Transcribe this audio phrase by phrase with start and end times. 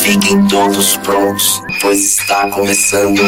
[0.00, 3.20] Fiquem todos prontos, pois está começando.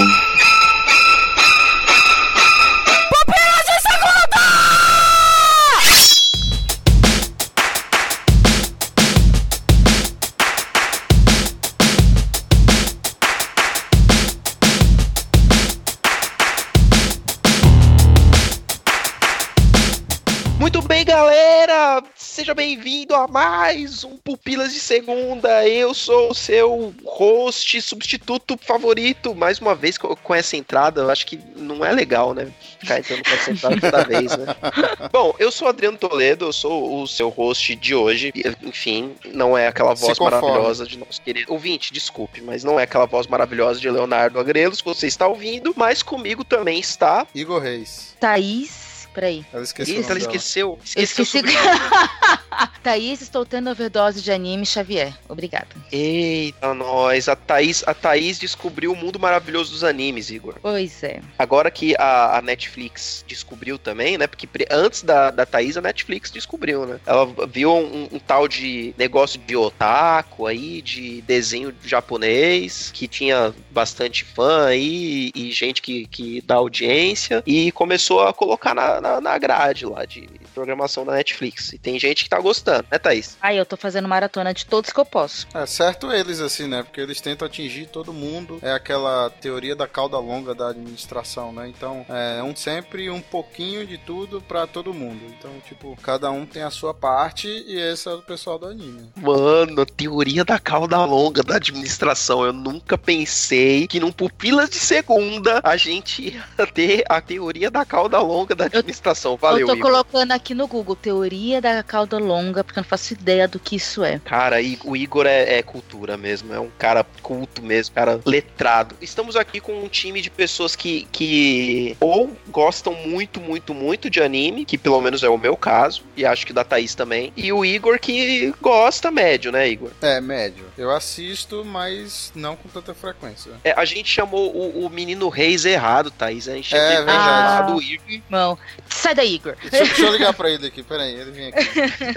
[23.27, 25.67] A mais um Pupilas de Segunda.
[25.69, 29.35] Eu sou o seu host, substituto favorito.
[29.35, 32.49] Mais uma vez com essa entrada, eu acho que não é legal, né?
[32.79, 34.47] Ficar entrando com essa entrada toda vez, né?
[35.13, 38.33] Bom, eu sou o Adriano Toledo, eu sou o seu host de hoje.
[38.35, 40.41] E, Enfim, não é aquela Se voz conforme.
[40.47, 44.81] maravilhosa de nosso querido ouvinte, desculpe, mas não é aquela voz maravilhosa de Leonardo Agrelos
[44.81, 47.27] que você está ouvindo, mas comigo também está.
[47.35, 48.15] Igor Reis.
[48.21, 48.87] Thaís.
[49.17, 49.47] Peraí.
[49.51, 49.95] Ela esqueceu.
[49.95, 50.19] ela dela.
[50.19, 50.79] esqueceu.
[50.95, 51.57] Eu Esqueceu esqueci.
[52.87, 55.13] Thaís, estou tendo overdose de anime Xavier.
[55.29, 55.67] Obrigada.
[55.91, 57.29] Eita, nós.
[57.29, 60.55] A Thaís, a Thaís descobriu o mundo maravilhoso dos animes, Igor.
[60.63, 61.21] Pois é.
[61.37, 64.29] Agora que a, a Netflix descobriu também, né?
[64.29, 67.01] Porque antes da, da Thaís, a Netflix descobriu, né?
[67.05, 73.53] Ela viu um, um tal de negócio de otaku aí, de desenho japonês, que tinha
[73.69, 79.21] bastante fã aí e gente que, que dá audiência, e começou a colocar na, na,
[79.21, 81.75] na grade lá de programação da Netflix.
[81.75, 83.37] E tem gente que tá gostando, né, Thaís?
[83.43, 85.47] Aí eu tô fazendo maratona de todos que eu posso.
[85.53, 86.83] É certo eles, assim, né?
[86.83, 88.59] Porque eles tentam atingir todo mundo.
[88.63, 91.69] É aquela teoria da cauda longa da administração, né?
[91.69, 95.21] Então, é um sempre um pouquinho de tudo pra todo mundo.
[95.39, 99.11] Então, tipo, cada um tem a sua parte e esse é o pessoal do anime.
[99.15, 102.47] Mano, a teoria da cauda longa da administração.
[102.47, 107.85] Eu nunca pensei que num Pupilas de Segunda a gente ia ter a teoria da
[107.85, 109.37] cauda longa da administração.
[109.37, 109.91] Valeu, eu tô Igor.
[109.91, 113.77] colocando aqui no Google teoria da cauda longa, porque eu não faço ideia do que
[113.77, 114.21] isso é.
[114.25, 118.97] Cara, I- o Igor é, é cultura mesmo, é um cara culto mesmo, cara letrado.
[119.01, 124.21] Estamos aqui com um time de pessoas que, que ou gostam muito, muito, muito de
[124.23, 127.53] anime, que pelo menos é o meu caso, e acho que da Thaís também, e
[127.53, 129.91] o Igor que gosta médio, né, Igor?
[130.03, 130.65] É, médio.
[130.77, 133.53] Eu assisto, mas não com tanta frequência.
[133.65, 136.49] É, a gente chamou o, o menino Reis errado, Thaís.
[136.49, 137.25] A gente É, tinha que verdade.
[137.25, 138.07] chamar do Igor.
[138.09, 138.59] Irmão,
[138.89, 139.57] sai daí, Igor.
[139.61, 141.66] Deixa, eu- deixa eu ligar pra ele aqui, peraí, ele vem aqui.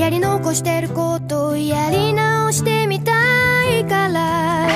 [0.00, 3.12] やり残してることやり直してみた
[3.68, 4.66] いから」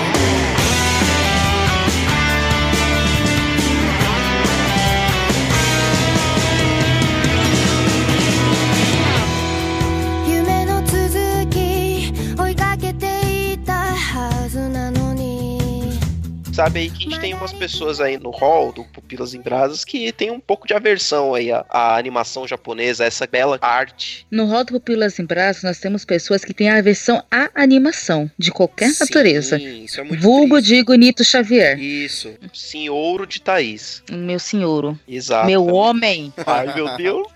[16.55, 19.85] Sabe aí que a gente tem umas pessoas aí no hall do Pupilas em Brasas
[19.85, 24.25] que tem um pouco de aversão aí à, à animação japonesa, a essa bela arte.
[24.31, 28.53] No Rol do Pupilas em Braços, nós temos pessoas que têm aversão à animação, de
[28.53, 29.59] qualquer natureza.
[29.59, 30.75] Sim, isso é muito Vulgo triste.
[30.77, 31.77] digo Nito Xavier.
[31.77, 34.05] Isso, senhoro de Thaís.
[34.13, 34.97] Meu senhor.
[35.09, 35.47] Exato.
[35.47, 36.33] Meu homem.
[36.47, 37.27] Ai, meu Deus.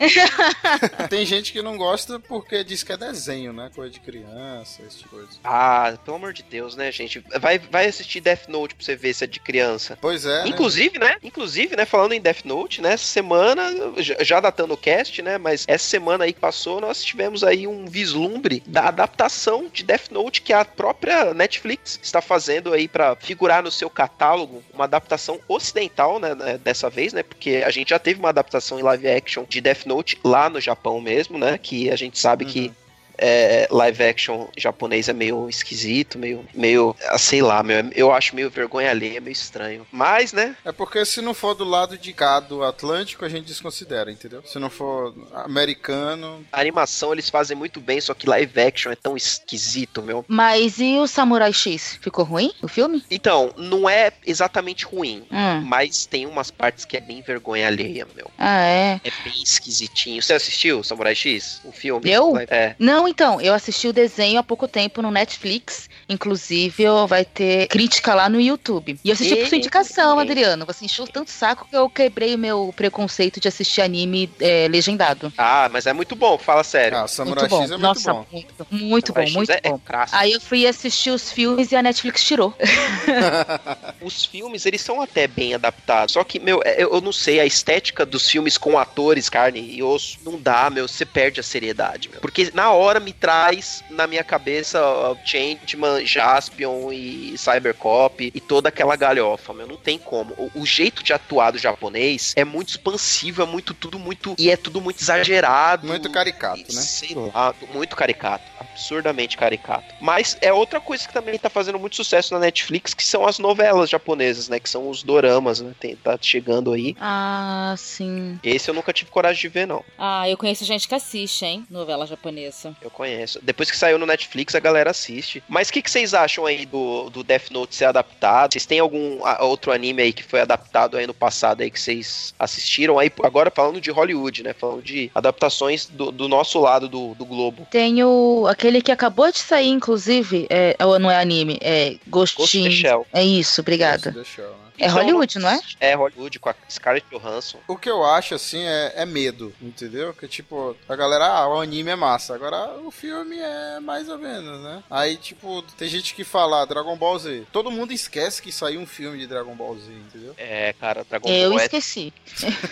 [1.11, 3.69] Tem gente que não gosta porque diz que é desenho, né?
[3.75, 5.41] Coisa de criança, esse tipo de coisa.
[5.43, 7.21] Ah, pelo amor de Deus, né, gente?
[7.41, 9.99] Vai, vai assistir Death Note pra você ver é de criança.
[10.01, 10.49] Pois é, né?
[10.49, 11.17] Inclusive, né?
[11.23, 11.85] Inclusive, né?
[11.85, 12.93] Falando em Death Note, né?
[12.93, 13.63] Essa semana,
[13.99, 15.39] já- datando o cast, né?
[15.39, 20.11] Mas essa semana aí que passou, nós tivemos aí um vislumbre da adaptação de Death
[20.11, 24.63] Note que a própria Netflix está fazendo aí pra figurar no seu catálogo.
[24.73, 26.35] Uma adaptação ocidental, né?
[26.35, 27.23] né, Dessa vez, né?
[27.23, 30.61] Porque a gente já teve uma adaptação em live action de Death Note lá no
[30.61, 31.59] Japão mesmo, né?
[31.59, 32.51] Que a gente sabe Uhum.
[32.51, 32.73] que
[33.19, 38.35] é, live action japonês é meio esquisito, meio, meio, ah, sei lá, meu, eu acho
[38.35, 39.87] meio vergonha alheia, meio estranho.
[39.93, 43.47] Mas, né, É porque se não for do lado de cá do Atlântico, a gente
[43.47, 44.43] desconsidera, entendeu?
[44.45, 46.45] Se não for americano.
[46.53, 50.25] a animação eles fazem muito bem, só que live action é tão esquisito, meu.
[50.29, 51.99] Mas e o Samurai X?
[52.01, 53.03] Ficou ruim o filme?
[53.11, 55.25] Então, não é exatamente ruim.
[55.31, 55.63] Hum.
[55.65, 58.31] Mas tem umas partes que é bem vergonha alheia, meu.
[58.39, 59.01] Ah, é.
[59.05, 60.23] É bem esquisitinho.
[60.23, 61.61] Você assistiu Samurai X?
[61.65, 62.11] O filme?
[62.11, 62.37] Eu?
[62.49, 62.75] É.
[62.79, 65.89] Não, Não, então, eu assisti o desenho há pouco tempo no Netflix.
[66.09, 68.99] Inclusive, vai ter crítica lá no YouTube.
[69.03, 70.19] E eu assisti por sua indicação.
[70.19, 70.67] Adriano.
[70.67, 75.33] Você encheu tanto saco que eu quebrei o meu preconceito de assistir anime é, legendado.
[75.39, 76.99] Ah, mas é muito bom, fala sério.
[76.99, 77.63] Ah, Samurai muito bom.
[77.63, 78.27] X é muito Nossa, bom.
[78.31, 79.79] muito, muito bom, X muito é, é bom.
[79.79, 80.15] crasso.
[80.15, 82.55] Aí eu fui assistir os filmes e a Netflix tirou.
[84.01, 86.13] Os filmes, eles são até bem adaptados.
[86.13, 89.83] Só que, meu, é- eu não sei, a estética dos filmes com atores, carne e
[89.83, 90.87] osso, não dá, meu.
[90.87, 92.21] Você perde a seriedade, meu.
[92.21, 98.69] Porque na hora me traz na minha cabeça ó, Changeman, Jaspion e Cybercop e toda
[98.69, 99.67] aquela galhofa, meu.
[99.67, 100.35] Não tem como.
[100.35, 104.35] O, o jeito de atuar do japonês é muito expansivo, é muito tudo muito.
[104.39, 105.87] E é tudo muito exagerado.
[105.87, 106.81] Muito caricato, né?
[106.81, 108.45] Sei lá, muito caricato.
[108.61, 109.95] Absurdamente caricato.
[110.01, 113.39] Mas é outra coisa que também tá fazendo muito sucesso na Netflix, que são as
[113.39, 114.59] novelas japonesas, né?
[114.59, 115.73] Que são os doramas, né?
[115.79, 116.97] Tem, tá chegando aí.
[117.01, 118.39] Ah, sim.
[118.43, 119.85] Esse eu nunca tive coragem de ver, não.
[119.99, 121.67] Ah, eu conheço gente que assiste, hein?
[121.71, 122.77] Novela japonesa.
[122.81, 123.39] Eu conheço.
[123.43, 125.43] Depois que saiu no Netflix, a galera assiste.
[125.49, 128.53] Mas o que, que vocês acham aí do, do Death Note ser adaptado?
[128.53, 131.81] Vocês têm algum a- outro anime aí que foi adaptado aí no passado aí que
[131.81, 132.99] vocês assistiram?
[132.99, 134.53] Aí, agora falando de Hollywood, né?
[134.53, 137.67] Falando de adaptações do, do nosso lado do, do globo.
[137.71, 142.37] Tem o, aquele que acabou de sair, inclusive, é, ou não é anime, é Ghost
[142.39, 142.71] in Ghost the in...
[142.73, 143.07] Shell.
[143.13, 144.11] É isso, obrigada.
[144.11, 144.43] Deixa
[144.79, 144.87] eu, né?
[144.87, 145.61] É Hollywood, não é?
[145.81, 147.59] É Hollywood, com a Scarlett Johansson.
[147.67, 150.13] O que eu acho, assim, é, é medo, entendeu?
[150.15, 152.35] Que, tipo, a galera, ah, o anime é massa.
[152.35, 154.83] Agora, o filme é mais ou menos, né?
[154.91, 157.47] Aí, tipo, tem gente que fala ah, Dragon Ball Z.
[157.53, 160.35] Todo mundo esquece que saiu um filme de Dragon Ball Z, entendeu?
[160.37, 162.13] É, cara, Dragon Eu Ball é, esqueci.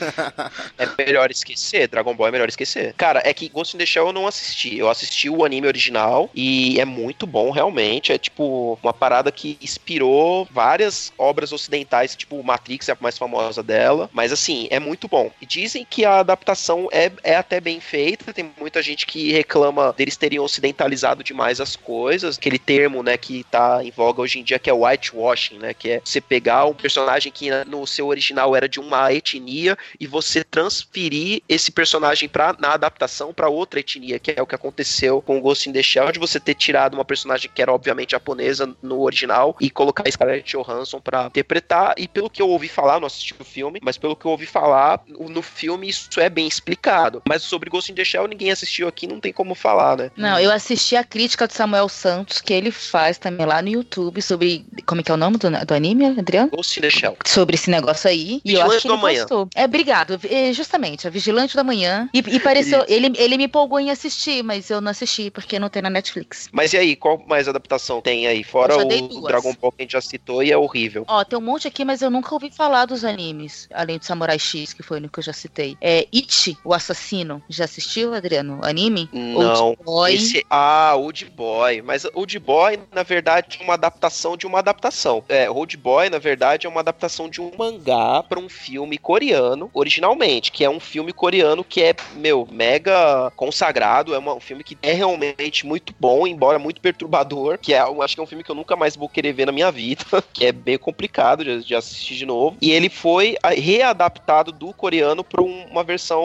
[0.78, 1.88] é melhor esquecer.
[1.88, 2.94] Dragon Ball é melhor esquecer.
[2.94, 4.76] Cara, é que Ghost in the Shell eu não assisti.
[4.76, 8.12] Eu assisti o anime original e é muito bom, realmente.
[8.12, 13.62] É tipo uma parada que inspirou várias obras ocidentais, tipo Matrix é a mais famosa
[13.62, 14.10] dela.
[14.12, 15.30] Mas assim, é muito bom.
[15.40, 18.32] E dizem que a adaptação é, é até bem feita.
[18.32, 22.36] Tem muita gente que reclama deles terem ocidentalizado demais as coisas.
[22.38, 25.74] Aquele termo, né, que tá em voga hoje em dia, que é whitewashing, né?
[25.74, 30.06] Que é você pegar um personagem que no seu original era de uma etnia e
[30.06, 35.22] você transferir esse personagem pra, na adaptação para outra etnia, que é o que aconteceu
[35.22, 38.12] com o Ghost in the Shell, de você ter tirado uma personagem que era obviamente
[38.12, 41.85] japonesa no original e colocar Scarlett Johansson pra interpretar.
[41.96, 44.46] E pelo que eu ouvi falar, não assisti o filme, mas pelo que eu ouvi
[44.46, 47.22] falar, no filme isso é bem explicado.
[47.28, 50.10] Mas sobre Ghost in the Shell ninguém assistiu aqui, não tem como falar, né?
[50.16, 54.20] Não, eu assisti a crítica do Samuel Santos, que ele faz também lá no YouTube
[54.22, 54.64] sobre.
[54.84, 56.50] Como é que é o nome do, do anime, Adriano?
[56.50, 57.16] Ghost in the Shell.
[57.24, 58.40] Sobre esse negócio aí.
[58.44, 59.48] e eu Vigilante acho que ele gostou.
[59.54, 60.20] É, obrigado.
[60.28, 62.08] É, justamente, a Vigilante da Manhã.
[62.12, 62.80] E, e pareceu.
[62.80, 62.92] Isso.
[62.92, 66.48] Ele, ele me empolgou em assistir, mas eu não assisti, porque não tem na Netflix.
[66.52, 68.42] Mas e aí, qual mais adaptação tem aí?
[68.42, 69.24] Fora o duas.
[69.24, 71.04] Dragon Ball que a gente já citou e é horrível.
[71.08, 74.38] Ó, tem um monte aqui, mas eu nunca ouvi falar dos animes, além do Samurai
[74.38, 75.76] X, que foi no que eu já citei.
[75.80, 77.42] É It, o assassino.
[77.48, 78.60] Já assistiu, Adriano?
[78.62, 79.08] Anime?
[79.12, 79.68] Não.
[79.68, 80.14] Old Boy.
[80.14, 81.82] Esse, ah, Old Boy.
[81.82, 85.24] Mas Old Boy, na verdade, é uma adaptação de uma adaptação.
[85.28, 89.70] É, Old Boy, na verdade, é uma adaptação de um mangá pra um filme coreano,
[89.72, 94.14] originalmente, que é um filme coreano que é, meu, mega consagrado.
[94.14, 97.58] É uma- um filme que é realmente muito bom, embora muito perturbador.
[97.58, 99.46] Que é, eu acho que é um filme que eu nunca mais vou querer ver
[99.46, 102.56] na minha vida, que é bem complicado de, de assistir de novo.
[102.60, 106.22] E ele foi ah, readaptado do coreano pra um- uma versão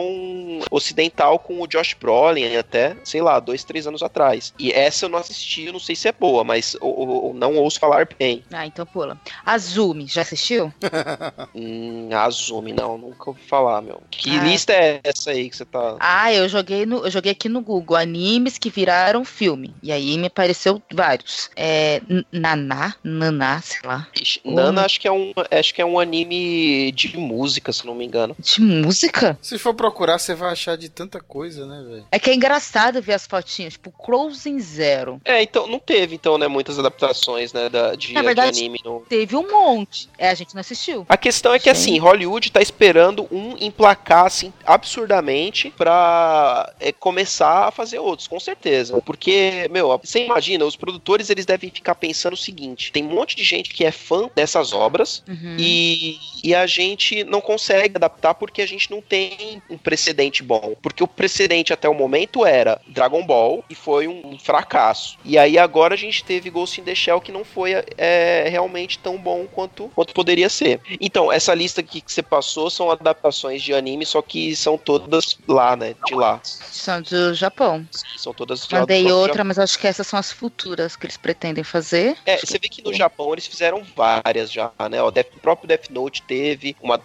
[0.70, 4.54] ocidental com o Josh Brolin até, sei lá, dois, três anos atrás.
[4.58, 7.56] E essa eu não assisti, eu não sei se é boa, mas eu, eu não
[7.56, 8.42] ouço falar bem.
[8.52, 9.18] Ah, então pula.
[9.44, 10.72] Azumi, já assistiu?
[11.54, 14.00] Hum, Azumi, não, nunca ouvi falar, meu.
[14.10, 14.42] Que Ah.
[14.44, 15.96] lista é essa aí que você tá.
[16.00, 19.74] Ah, eu joguei no, eu joguei aqui no Google animes que viraram filme.
[19.82, 21.50] E aí me apareceu vários.
[21.56, 22.00] É
[22.32, 24.08] Naná, Naná, sei lá.
[24.20, 24.40] Ixi.
[24.44, 28.04] Nana, acho que, é um, acho que é um anime de música, se não me
[28.04, 28.34] engano.
[28.38, 29.38] De música?
[29.42, 32.06] Se for procurar, você vai achar de tanta coisa, né, velho?
[32.10, 35.20] É que é engraçado ver as fotinhas, tipo Closing Zero.
[35.24, 38.80] É, então, não teve, então, né, muitas adaptações, né, da, de, Na de verdade- anime
[38.84, 40.08] no, Teve um monte.
[40.18, 41.04] É, a gente não assistiu.
[41.08, 41.70] A questão é que, Sim.
[41.70, 48.38] assim, Hollywood tá esperando um emplacar, assim, absurdamente pra é, começar a fazer outros, com
[48.38, 49.00] certeza.
[49.04, 53.34] Porque, meu, você imagina, os produtores, eles devem ficar pensando o seguinte, tem um monte
[53.36, 55.56] de gente que é fã dessas obras Uhum.
[55.58, 60.74] e, e a gente não consegue adaptar porque a gente não tem um precedente bom.
[60.80, 65.18] Porque o precedente até o momento era Dragon Ball e foi um fracasso.
[65.24, 68.98] E aí agora a gente teve Ghost in the Shell que não foi é, realmente
[68.98, 70.80] tão bom quanto, quanto poderia ser.
[71.00, 75.38] Então, essa lista aqui que você passou são adaptações de anime, só que são todas
[75.46, 75.94] lá, né?
[76.06, 76.40] De lá.
[76.42, 77.86] São do Japão.
[78.16, 81.16] São todas do Mandei próprio outra, mas acho que essas são as futuras que eles
[81.16, 82.16] pretendem fazer.
[82.24, 85.01] É, você vê que no Japão eles fizeram várias já, né?
[85.02, 87.00] Ó, Death- o próprio Death Note teve uma,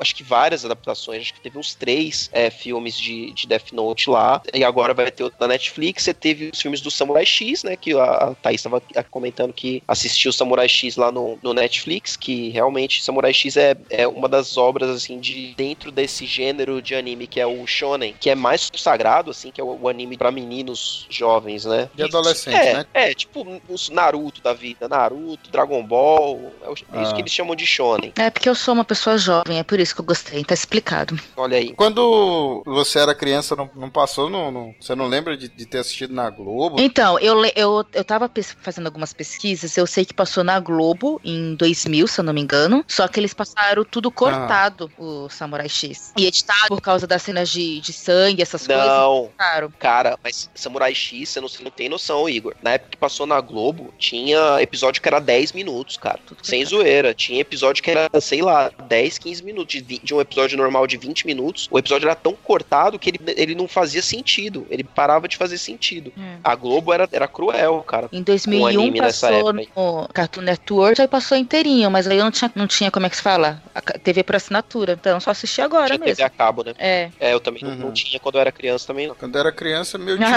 [0.00, 4.10] acho que várias adaptações, acho que teve uns três é, filmes de, de Death Note
[4.10, 6.02] lá, e agora vai ter outro na Netflix.
[6.04, 7.76] Você teve os filmes do Samurai X, né?
[7.76, 12.16] Que a, a Thaís estava comentando que assistiu o Samurai X lá no, no Netflix,
[12.16, 16.94] que realmente Samurai X é, é uma das obras, assim, de dentro desse gênero de
[16.94, 20.16] anime que é o Shonen, que é mais consagrado, assim, que é o, o anime
[20.16, 21.88] pra meninos jovens, né?
[21.94, 22.86] De adolescente, é, né?
[22.94, 27.14] É, tipo os Naruto da vida, Naruto, Dragon Ball, é, o- é isso Ah.
[27.14, 28.12] que eles chamam de Shonen.
[28.16, 31.18] É porque eu sou uma pessoa jovem, é por isso que eu gostei, tá explicado.
[31.36, 31.72] Olha aí.
[31.74, 35.78] Quando você era criança, não, não passou, no, no- você não lembra de, de ter
[35.78, 36.80] assistido na Globo?
[36.80, 41.54] Então, eu, eu, eu tava fazendo algumas pesquisas, eu sei que passou na Globo em
[41.54, 46.12] 2000, se eu não me engano, só que eles passaram tudo cortado, o Samurai X.
[46.16, 48.86] E editado por causa das cenas de, de sangue, essas coisas.
[48.86, 49.72] Não, Claro.
[49.78, 52.54] cara, mas Samurai X, você não, você não tem noção, Igor.
[52.62, 56.18] Na época que passou na Globo, tinha episódio que era 10 minutos, cara.
[56.26, 56.82] Tudo Sem cortado.
[56.82, 57.14] zoeira.
[57.26, 59.82] Tinha episódio que era, sei lá, 10, 15 minutos.
[59.82, 63.20] De, de um episódio normal de 20 minutos, o episódio era tão cortado que ele,
[63.36, 64.64] ele não fazia sentido.
[64.70, 66.12] Ele parava de fazer sentido.
[66.16, 66.36] É.
[66.44, 68.08] A Globo era, era cruel, cara.
[68.12, 72.30] Em 2001 anime nessa passou no Cartoon Network, aí passou inteirinho, mas aí eu não
[72.30, 75.30] tinha, não tinha como é que se fala, a TV por assinatura, então eu só
[75.32, 76.24] assisti agora Tinha TV mesmo.
[76.24, 76.74] a cabo, né?
[76.78, 77.76] É, É, eu também não- Uhum.
[77.76, 79.14] não tinha quando eu era criança também, não.
[79.14, 80.36] Quando eu era criança, meu tio tinha.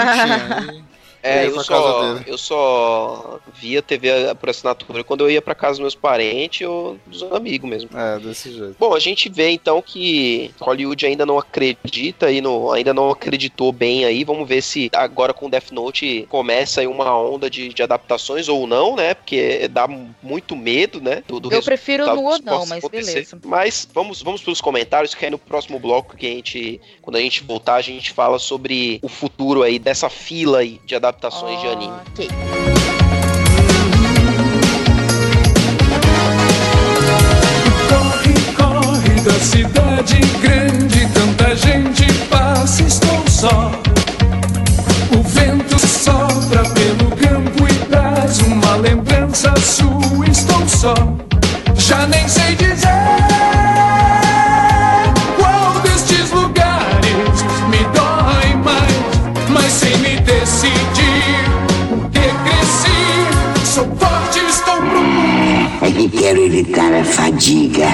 [0.99, 5.72] E É, eu só, eu só via TV por assinatura quando eu ia pra casa
[5.72, 7.90] dos meus parentes ou dos amigos mesmo.
[7.94, 8.76] É, desse jeito.
[8.78, 13.72] Bom, a gente vê então que Hollywood ainda não acredita e no, ainda não acreditou
[13.72, 14.24] bem aí.
[14.24, 18.66] Vamos ver se agora com Death Note começa aí uma onda de, de adaptações ou
[18.66, 19.14] não, né?
[19.14, 19.86] Porque dá
[20.22, 21.22] muito medo, né?
[21.26, 23.12] Do, do eu prefiro no ou não, mas acontecer.
[23.12, 23.38] beleza.
[23.44, 27.20] Mas vamos, vamos pros comentários, que aí no próximo bloco que a gente, quando a
[27.20, 31.66] gente voltar, a gente fala sobre o futuro aí dessa fila aí de adaptações de
[31.66, 31.92] anime.
[37.88, 43.72] Corre, corre da cidade grande, tanta gente passa, estou só.
[45.12, 50.94] O vento sopra pelo campo e traz uma lembrança sua, estou só.
[51.76, 52.88] Já nem sei dizer
[55.38, 55.80] qual
[65.82, 67.88] É que quero evitar a fadiga.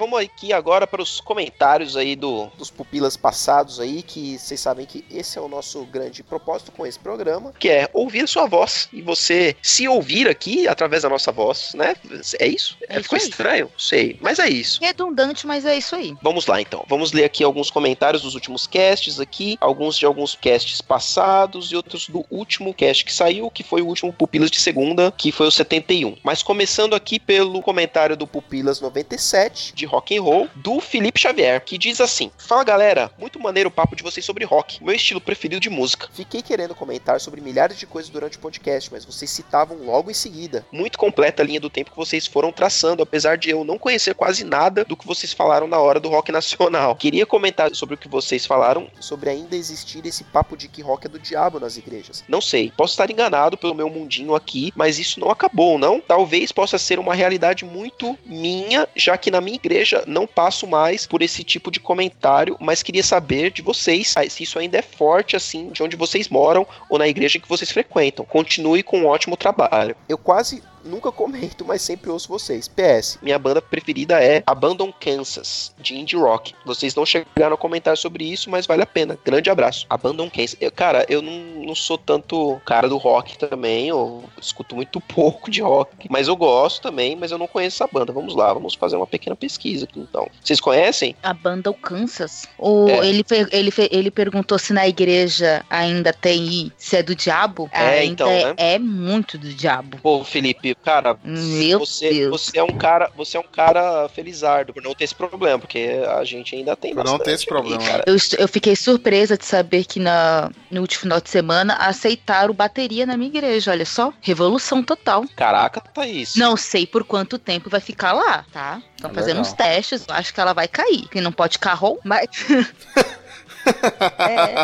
[0.00, 4.86] Vamos aqui agora para os comentários aí do, dos pupilas passados aí, que vocês sabem
[4.86, 8.46] que esse é o nosso grande propósito com esse programa, que é ouvir a sua
[8.46, 11.94] voz e você se ouvir aqui através da nossa voz, né?
[12.38, 12.78] É isso?
[12.88, 13.22] É isso Ficou aí.
[13.22, 13.70] estranho?
[13.76, 14.80] Sei, mas é isso.
[14.80, 16.16] Redundante, mas é isso aí.
[16.22, 16.82] Vamos lá então.
[16.88, 21.76] Vamos ler aqui alguns comentários dos últimos casts aqui, alguns de alguns casts passados e
[21.76, 25.46] outros do último cast que saiu, que foi o último Pupilas de segunda, que foi
[25.46, 26.16] o 71.
[26.22, 31.60] Mas começando aqui pelo comentário do Pupilas 97 de rock and roll do Felipe Xavier,
[31.64, 35.20] que diz assim: "Fala galera, muito maneiro o papo de vocês sobre rock, meu estilo
[35.20, 36.08] preferido de música.
[36.12, 40.14] Fiquei querendo comentar sobre milhares de coisas durante o podcast, mas vocês citavam logo em
[40.14, 40.64] seguida.
[40.70, 44.14] Muito completa a linha do tempo que vocês foram traçando, apesar de eu não conhecer
[44.14, 46.94] quase nada do que vocês falaram na hora do rock nacional.
[46.96, 51.06] Queria comentar sobre o que vocês falaram sobre ainda existir esse papo de que rock
[51.06, 52.24] é do diabo nas igrejas.
[52.28, 56.00] Não sei, posso estar enganado pelo meu mundinho aqui, mas isso não acabou, não?
[56.00, 61.06] Talvez possa ser uma realidade muito minha, já que na minha igreja não passo mais
[61.06, 64.82] por esse tipo de comentário, mas queria saber de vocês ah, se isso ainda é
[64.82, 68.24] forte assim, de onde vocês moram ou na igreja que vocês frequentam.
[68.24, 69.96] Continue com um ótimo trabalho.
[70.08, 72.68] Eu quase nunca comento, mas sempre ouço vocês.
[72.68, 76.54] PS, minha banda preferida é Abandon Kansas, de indie rock.
[76.64, 79.18] Vocês não chegaram a comentar sobre isso, mas vale a pena.
[79.24, 79.86] Grande abraço.
[79.88, 80.56] Abandon Kansas.
[80.60, 85.50] Eu, cara, eu não, não sou tanto cara do rock também, eu escuto muito pouco
[85.50, 88.12] de rock, mas eu gosto também, mas eu não conheço essa banda.
[88.12, 90.28] Vamos lá, vamos fazer uma pequena pesquisa aqui então.
[90.42, 91.14] Vocês conhecem?
[91.22, 92.46] A banda Kansas.
[92.58, 93.06] O, É.
[93.06, 97.68] ele, ele, ele perguntou se na igreja ainda tem se é do diabo.
[97.72, 98.54] É, ainda então, é, né?
[98.56, 99.98] é muito do diabo.
[100.02, 102.30] Pô, Felipe, cara, Meu você, Deus.
[102.42, 106.00] você é um cara, você é um cara felizardo por não ter esse problema, porque
[106.18, 108.04] a gente ainda tem Por não ter esse problema, cara.
[108.06, 112.54] Eu, est- eu fiquei surpresa de saber que na, no último final de semana aceitaram
[112.54, 113.70] bateria na minha igreja.
[113.70, 115.24] Olha só, revolução total.
[115.36, 116.34] Caraca, Thaís.
[116.36, 118.82] Não sei por quanto tempo vai ficar lá, tá?
[118.96, 119.42] Estão É fazendo legal.
[119.42, 121.08] uns testes, eu acho que ela vai cair.
[121.08, 122.26] Que não pode carro, mas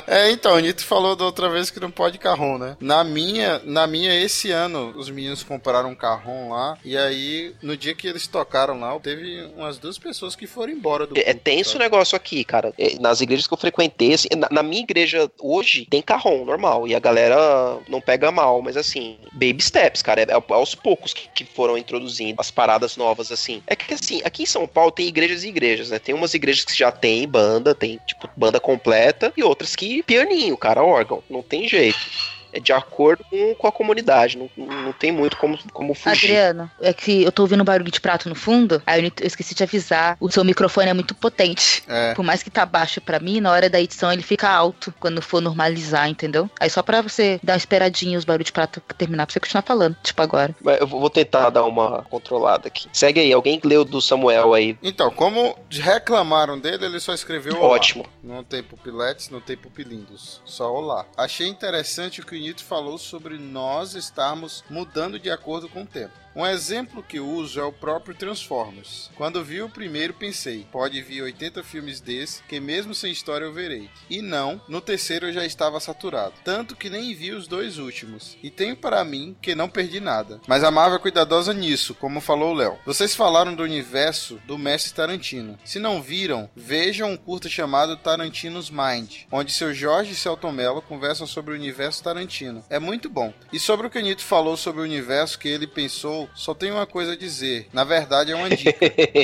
[0.07, 2.76] É, então, o Nito falou da outra vez que não pode carrom, né?
[2.81, 7.76] Na minha, na minha, esse ano, os meninos compraram um carrom lá, e aí, no
[7.76, 11.41] dia que eles tocaram lá, teve umas duas pessoas que foram embora do É culto,
[11.41, 12.73] tenso o negócio aqui, cara.
[12.79, 16.87] É, Nas igrejas que eu frequentei, assim, na, na minha igreja hoje tem carrom normal.
[16.87, 20.23] E a galera não pega mal, mas assim, baby steps, cara.
[20.23, 23.62] É, é aos poucos que, que foram introduzindo as paradas novas, assim.
[23.67, 25.99] É que assim, aqui em São Paulo tem igrejas e igrejas, né?
[25.99, 28.86] Tem umas igrejas que já tem banda, tem, tipo, banda completa,
[29.37, 31.23] e outras que pianinho, cara, órgão.
[31.28, 31.99] Não tem jeito.
[32.57, 34.39] É de acordo com, com a comunidade.
[34.39, 36.31] Não, não tem muito como, como fugir.
[36.31, 39.55] Adriano, é que eu tô ouvindo um barulho de prato no fundo, aí eu esqueci
[39.55, 40.17] de avisar.
[40.19, 41.83] O seu microfone é muito potente.
[41.87, 42.15] É.
[42.15, 45.21] Por mais que tá baixo pra mim, na hora da edição ele fica alto quando
[45.21, 46.49] for normalizar, entendeu?
[46.59, 49.63] Aí só pra você dar uma esperadinha os barulhos de prato terminar pra você continuar
[49.63, 50.55] falando, tipo agora.
[50.81, 52.89] Eu vou tentar dar uma controlada aqui.
[52.91, 54.79] Segue aí, alguém leu do Samuel aí.
[54.83, 57.69] Então, como reclamaram dele, ele só escreveu olá.
[57.69, 58.07] Ótimo.
[58.23, 60.41] Não tem pupiletes, não tem pupilindos.
[60.45, 61.05] Só olá.
[61.17, 66.25] Achei interessante o que Nito falou sobre nós estarmos mudando de acordo com o tempo.
[66.37, 69.11] Um exemplo que uso é o próprio Transformers.
[69.16, 73.55] Quando vi o primeiro, pensei, pode vir 80 filmes desse, que mesmo sem história eu
[73.55, 73.88] verei.
[74.11, 76.35] E não, no terceiro eu já estava saturado.
[76.45, 78.37] Tanto que nem vi os dois últimos.
[78.43, 80.38] E tenho para mim que não perdi nada.
[80.47, 82.78] Mas a Marvel é cuidadosa nisso, como falou o Léo.
[82.85, 85.59] Vocês falaram do universo do mestre Tarantino.
[85.64, 90.83] Se não viram, vejam um curta chamado Tarantino's Mind, onde seu Jorge e Celton Mello
[90.83, 92.62] conversam sobre o universo Tarantino.
[92.69, 93.33] É muito bom.
[93.50, 96.75] E sobre o que o Nito falou sobre o universo que ele pensou, só tenho
[96.75, 97.68] uma coisa a dizer.
[97.73, 98.73] Na verdade, é uma dica.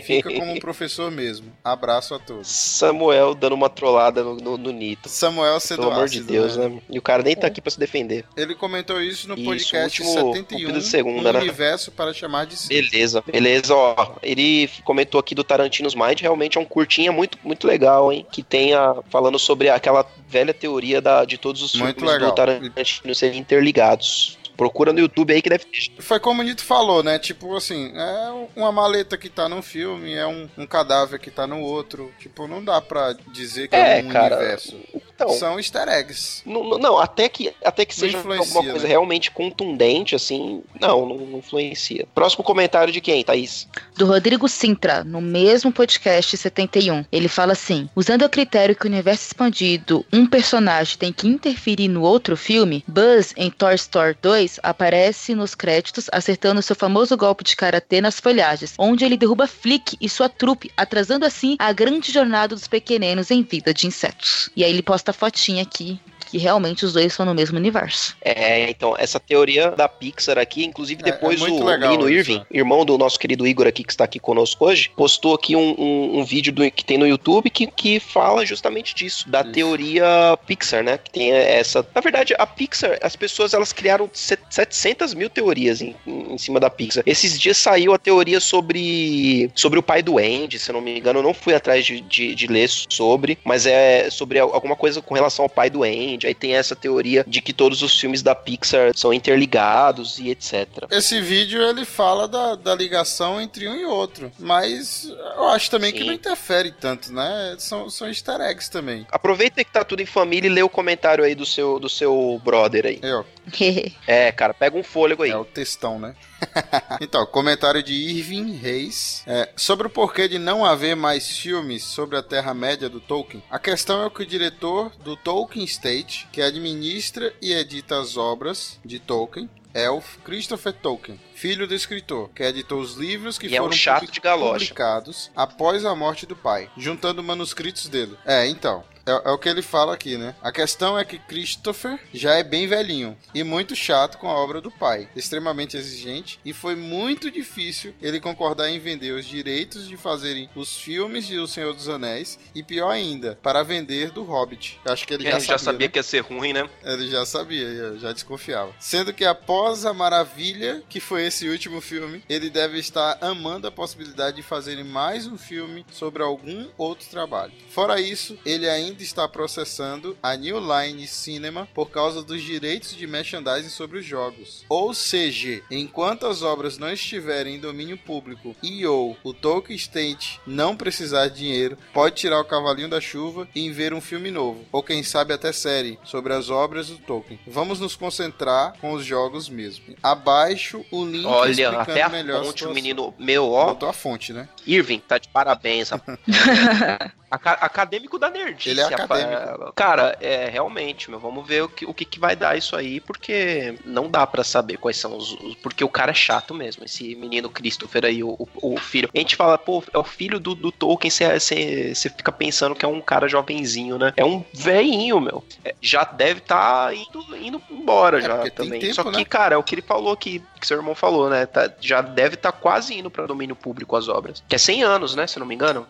[0.02, 1.52] Fica como um professor mesmo.
[1.62, 2.48] Abraço a todos.
[2.48, 5.08] Samuel dando uma trollada no, no, no Nito.
[5.08, 6.68] Samuel Cedo Pelo amor de Ácido, Deus, né?
[6.68, 6.82] né?
[6.90, 8.24] E o cara nem tá aqui pra se defender.
[8.36, 11.40] Ele comentou isso no Isso, podcast último 71, Cúpido de segunda, um né?
[11.40, 12.68] universo para chamar de si.
[12.68, 14.16] Beleza, beleza, ó.
[14.22, 18.26] Ele comentou aqui do Tarantino's Mind, realmente é um curtinha muito, muito legal, hein?
[18.30, 22.30] Que tenha falando sobre aquela velha teoria da, de todos os Muito filmes legal.
[22.30, 24.38] do Tarantino serem interligados.
[24.62, 25.90] Procura no YouTube aí que deve ter.
[26.00, 27.18] Foi como o Nito falou, né?
[27.18, 31.46] Tipo assim, é uma maleta que tá num filme, é um, um cadáver que tá
[31.48, 32.12] no outro.
[32.20, 34.36] Tipo, não dá pra dizer que é, É, um cara.
[34.36, 34.76] universo.
[35.14, 36.42] Então, São easter eggs.
[36.44, 38.88] não, não- não, até que, até que seja alguma coisa né?
[38.88, 42.06] realmente contundente, assim, não, não, não influencia.
[42.14, 43.68] Próximo comentário de quem, Thaís?
[43.96, 47.04] do Rodrigo Sintra, no mesmo podcast 71.
[47.12, 51.88] Ele fala assim: usando a critério que o universo expandido, um personagem tem que interferir
[51.88, 57.44] no outro filme, Buzz em Toy Story 2 aparece nos créditos acertando seu famoso golpe
[57.44, 62.10] de karatê nas folhagens, onde ele derruba Flick e sua trupe, atrasando assim a grande
[62.12, 64.50] jornada dos pequeninos em vida de insetos.
[64.56, 66.00] E aí ele posta a fotinha aqui.
[66.32, 68.16] Que realmente os dois são no mesmo universo.
[68.22, 72.08] É, então, essa teoria da Pixar aqui, inclusive É, é depois muito o legal menino
[72.08, 72.46] isso, Irving, né?
[72.50, 76.20] irmão do nosso querido Igor aqui, que está aqui conosco hoje, postou aqui um, um-
[76.20, 79.52] um vídeo do- que tem no YouTube que, que fala justamente disso, da Isso.
[79.52, 80.96] teoria Pixar, né?
[80.96, 81.86] Que tem essa.
[81.94, 86.58] Na verdade, a Pixar, as pessoas elas criaram set- 700 mil teorias em, em cima
[86.58, 87.04] da Pixar.
[87.06, 90.98] Esses dias saiu a teoria sobre, sobre o pai do Andy, se eu não me
[90.98, 94.74] engano, eu não fui atrás de, de, de ler sobre, mas é sobre al- alguma
[94.76, 96.21] coisa com relação ao pai do Andy.
[96.26, 100.68] Aí tem essa teoria de que todos os filmes da Pixar são interligados e etc.
[100.90, 104.30] Esse vídeo ele fala da, da ligação entre um e outro.
[104.38, 105.04] Mas
[105.36, 106.06] eu acho também que Sim.
[106.06, 107.56] não interfere tanto, né?
[107.58, 109.06] São, são easter eggs também.
[109.10, 112.40] Aproveita que tá tudo em família e lê o comentário aí do seu, do seu
[112.44, 113.00] brother aí.
[113.02, 113.24] É, ó,
[114.06, 115.30] É, cara, pega um fôlego aí.
[115.30, 116.14] é o textão, né?
[117.00, 119.22] então, comentário de Irving Reis.
[119.26, 123.42] É, sobre o porquê de não haver mais filmes sobre a Terra-média do Tolkien.
[123.50, 128.78] A questão é que o diretor do Tolkien State, que administra e edita as obras
[128.84, 133.56] de Tolkien, é o Christopher Tolkien, filho do escritor, que editou os livros que E
[133.56, 134.52] é um foram de galocha.
[134.52, 138.16] publicados após a morte do pai, juntando manuscritos dele.
[138.24, 138.84] É, então.
[139.06, 140.34] É, é o que ele fala aqui, né?
[140.42, 144.60] A questão é que Christopher já é bem velhinho e muito chato com a obra
[144.60, 149.96] do pai, extremamente exigente, e foi muito difícil ele concordar em vender os direitos de
[149.96, 154.80] fazerem os filmes de O Senhor dos Anéis e pior ainda, para vender do Hobbit.
[154.84, 155.92] Acho que ele já, É, já sabia né?
[155.92, 156.68] que ia ser ruim, né?
[156.84, 158.72] Ele já sabia, já desconfiava.
[158.78, 163.70] Sendo que após a maravilha que foi esse último filme, ele deve estar amando a
[163.72, 167.52] possibilidade de fazerem mais um filme sobre algum outro trabalho.
[167.70, 173.06] Fora isso, ele ainda está processando a New Line Cinema por causa dos direitos de
[173.06, 174.64] merchandising sobre os jogos.
[174.68, 180.40] Ou seja, enquanto as obras não estiverem em domínio público e ou o Tolkien State
[180.46, 184.64] não precisar de dinheiro, pode tirar o cavalinho da chuva e ver um filme novo,
[184.72, 187.38] ou quem sabe até série, sobre as obras do Tolkien.
[187.46, 189.94] Vamos nos concentrar com os jogos mesmo.
[190.02, 193.66] Abaixo o link Olha, explicando até a melhor fonte, o menino meu, ó.
[193.66, 194.48] Botou a fonte, né?
[194.66, 196.18] Irving, tá de parabéns, rapaz.
[197.32, 198.68] Aca- acadêmico da nerdice.
[198.70, 199.72] Ele é acadêmico.
[199.74, 203.00] Cara, é realmente, meu, vamos ver o que, o que, que vai dar isso aí,
[203.00, 206.84] porque não dá pra saber quais são os, os- Porque o cara é chato mesmo,
[206.84, 209.08] esse menino Christopher aí, o, o, o filho.
[209.14, 212.88] A gente fala, pô, é o filho do, do Tolkien, você fica pensando que é
[212.88, 214.12] um cara jovenzinho, né?
[214.14, 215.42] É um velhinho, meu.
[215.64, 218.78] É, já deve estar indo, indo embora É, já também.
[218.78, 219.24] tempo, Só que, né?
[219.24, 221.46] cara, é o que ele falou que, que seu irmão falou, né?
[221.46, 224.44] Tá- já deve estar quase indo pra domínio público as obras.
[224.46, 225.26] Que é 100 anos, né?
[225.26, 225.86] Se eu não me engano.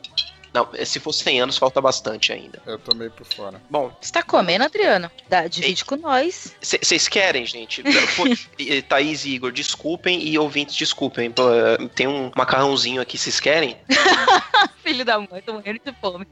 [0.52, 2.60] Não, se for 100 anos, falta bastante ainda.
[2.66, 3.60] Eu tô meio por fora.
[3.70, 5.10] Bom, Você tá comendo, Adriano?
[5.28, 6.54] Dá, divide com nós.
[6.60, 7.82] vocês querem, gente?
[8.58, 11.32] E- Thaís e Igor, desculpem e ouvintes, desculpem.
[11.94, 13.76] Tem um macarrãozinho aqui, vocês querem?
[14.84, 16.26] Filho da mãe, tô morrendo de fome.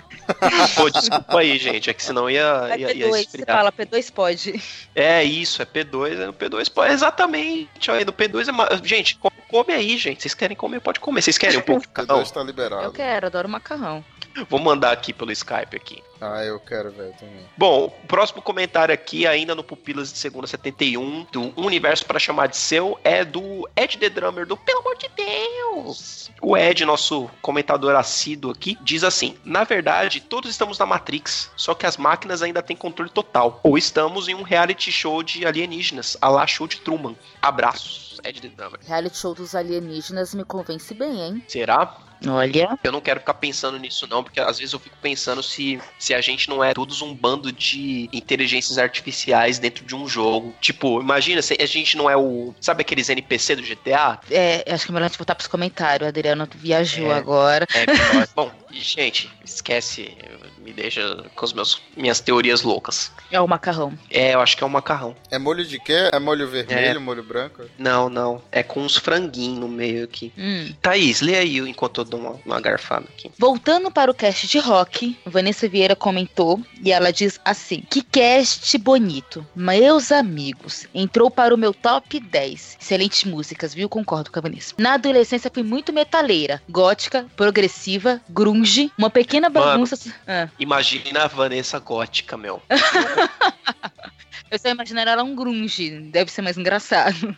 [0.76, 1.90] Pô, desculpa aí, gente.
[1.90, 4.62] É que senão ia, É ia, ia P2, você fala, P2 pode.
[4.94, 6.70] É isso, é P2, é no P2.
[6.72, 7.90] Pô, exatamente.
[7.90, 8.86] Olha, no P2 é.
[8.86, 9.18] Gente,
[9.50, 10.22] come, aí, gente.
[10.22, 11.20] Vocês querem comer, pode comer.
[11.20, 12.22] Vocês querem um pouco de macarrão?
[12.22, 12.84] P2 tá liberado.
[12.84, 14.04] Eu quero, adoro macarrão.
[14.48, 16.02] Vou mandar aqui pelo Skype aqui.
[16.20, 17.48] Ah, eu quero, velho, também.
[17.56, 22.18] Bom, o próximo comentário aqui, ainda no Pupilas de Segunda 71, do Um Universo para
[22.18, 26.30] Chamar de Seu, é do Ed The Drummer, do Pelo Amor de Deus!
[26.42, 31.74] O Ed, nosso comentador assíduo aqui, diz assim: Na verdade, todos estamos na Matrix, só
[31.74, 33.58] que as máquinas ainda têm controle total.
[33.62, 37.16] Ou estamos em um reality show de alienígenas, a lá show de Truman.
[37.40, 38.80] Abraços, Ed The Drummer.
[38.86, 41.44] Reality show dos alienígenas me convence bem, hein?
[41.48, 42.09] Será?
[42.26, 42.78] Olha.
[42.82, 46.12] Eu não quero ficar pensando nisso, não, porque às vezes eu fico pensando se, se
[46.14, 50.54] a gente não é todos um bando de inteligências artificiais dentro de um jogo.
[50.60, 52.54] Tipo, imagina se a gente não é o.
[52.60, 54.20] Sabe aqueles NPC do GTA?
[54.30, 56.06] É, acho que é melhor a gente voltar pros comentários.
[56.06, 57.14] O Adriano viajou É.
[57.14, 57.66] agora.
[57.74, 57.86] É.
[58.34, 60.16] Bom, gente, esquece.
[60.64, 63.10] Me deixa com as meus, minhas teorias loucas.
[63.30, 63.92] É o macarrão.
[64.10, 65.16] É, eu acho que é um macarrão.
[65.30, 66.10] É molho de quê?
[66.12, 67.62] É molho vermelho, molho branco?
[67.78, 68.42] Não, não.
[68.52, 70.32] É com uns franguinhos no meio aqui.
[70.36, 70.72] Hum.
[70.82, 73.30] Thaís, lê aí enquanto eu dou uma, uma garfada aqui.
[73.38, 78.76] Voltando para o cast de rock, Vanessa Vieira comentou e ela diz assim: Que cast
[78.78, 79.46] bonito.
[79.54, 82.78] Meus amigos, entrou para o meu top 10.
[82.80, 83.88] Excelentes músicas, viu?
[83.88, 84.74] Concordo com a Vanessa.
[84.78, 89.66] Na adolescência fui muito metaleira, gótica, progressiva, grunge, uma pequena Mano.
[89.66, 89.98] bagunça.
[90.26, 92.62] Ah, Imagina a Vanessa gótica, meu.
[94.50, 97.36] eu só imaginando ela um grunge, deve ser mais engraçado.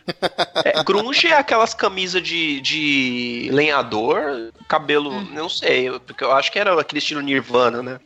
[0.65, 5.27] É, grunge é aquelas camisas de, de lenhador, cabelo, Hum.
[5.31, 7.99] não sei, porque eu acho que era aquele estilo Nirvana, né?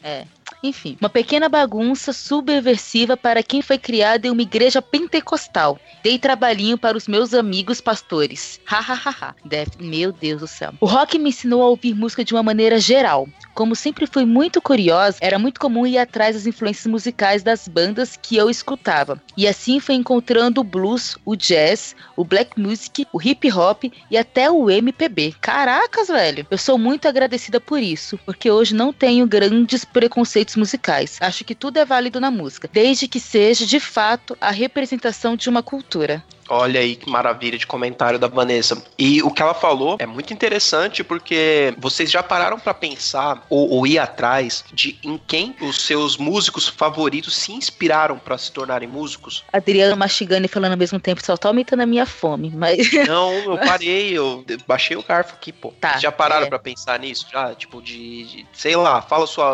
[0.63, 5.79] Enfim, uma pequena bagunça subversiva para quem foi criado em uma igreja pentecostal.
[6.03, 8.59] Dei trabalhinho para os meus amigos pastores.
[8.65, 9.35] Hahaha.
[9.45, 10.73] Deve- Meu Deus do céu.
[10.79, 13.27] O rock me ensinou a ouvir música de uma maneira geral.
[13.53, 18.17] Como sempre fui muito curiosa, era muito comum ir atrás das influências musicais das bandas
[18.21, 19.21] que eu escutava.
[19.35, 24.17] E assim fui encontrando o blues, o jazz, o black music, o hip hop e
[24.17, 25.33] até o MPB.
[25.41, 26.45] Caracas, velho.
[26.49, 31.17] Eu sou muito agradecida por isso, porque hoje não tenho grandes preconceitos musicais.
[31.19, 35.49] Acho que tudo é válido na música, desde que seja de fato a representação de
[35.49, 36.23] uma cultura.
[36.49, 38.81] Olha aí que maravilha de comentário da Vanessa.
[38.97, 43.69] E o que ela falou é muito interessante porque vocês já pararam pra pensar ou,
[43.69, 48.87] ou ir atrás de em quem os seus músicos favoritos se inspiraram pra se tornarem
[48.87, 49.43] músicos?
[49.51, 53.33] Adriano mastigando e falando ao mesmo tempo só tá aumentando a minha fome, mas Não,
[53.33, 55.73] eu parei, eu baixei o garfo aqui, pô.
[55.79, 56.49] Tá, já pararam é.
[56.49, 57.27] pra pensar nisso?
[57.31, 59.45] Já, tipo, de, de- Sei lá, fala sua,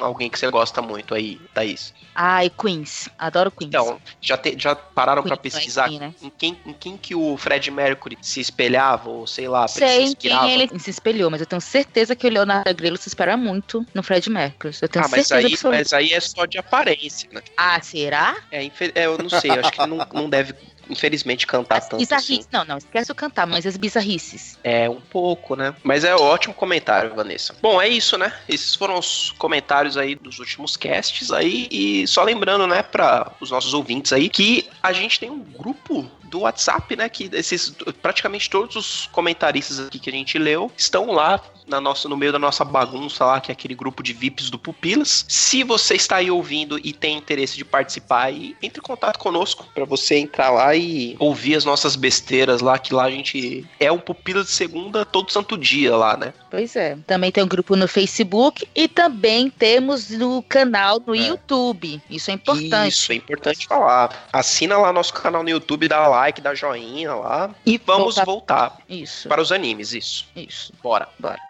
[0.00, 1.92] alguém que você gosta muito aí, Thaís.
[2.14, 3.68] ai, Queens, adoro Queens.
[3.68, 6.12] Então, já, te- já pararam pra Queens, pesquisar né?
[6.26, 10.00] Em, quem, em quem que o Fred Mercury se espelhava, ou sei lá, se Sei
[10.00, 10.46] em inspirava?
[10.46, 13.84] quem ele se espelhou, mas eu tenho certeza que o Leonardo Grelo se espera muito
[13.94, 14.74] no Fred Mercury.
[14.80, 15.78] Eu tenho Ah, mas certeza aí, absoluta.
[15.78, 17.40] mas aí é só de aparência, né?
[17.56, 18.36] Ah, será?
[18.50, 20.54] É, é, eu não sei, acho que não, não deve,
[20.88, 22.16] infelizmente, cantar As tanto assim.
[22.16, 22.48] bizarrices.
[22.52, 24.58] Não, não, esquece o cantar, mas as bizarrices.
[24.62, 25.74] É, um pouco, né?
[25.82, 27.54] Mas é ótimo comentário, Vanessa.
[27.60, 28.32] Bom, é isso, né?
[28.48, 31.68] Esses foram os comentários aí dos últimos casts aí.
[31.70, 36.10] E só lembrando, né, para os nossos ouvintes aí, que a gente tem um grupo
[36.26, 37.08] do WhatsApp, né?
[37.08, 42.08] Que esses praticamente todos os comentaristas aqui que a gente leu estão lá na nossa,
[42.08, 45.24] no meio da nossa bagunça lá, que é aquele grupo de VIPs do Pupilas.
[45.28, 49.66] Se você está aí ouvindo e tem interesse de participar aí, entre em contato conosco
[49.74, 53.90] para você entrar lá e ouvir as nossas besteiras lá, que lá a gente é
[53.90, 56.32] o Pupilas de segunda todo santo dia lá, né?
[56.50, 56.96] Pois é.
[57.06, 61.18] Também tem um grupo no Facebook e também temos no canal no É.
[61.18, 62.00] YouTube.
[62.08, 62.92] Isso é importante.
[62.92, 64.28] Isso, é importante falar.
[64.32, 67.54] Assina lá nosso canal no YouTube, dá like, dá joinha lá.
[67.64, 69.28] E vamos Voltar- voltar Isso.
[69.28, 70.26] para os animes, isso.
[70.36, 70.72] Isso.
[70.82, 71.08] Bora.
[71.18, 71.40] Bora.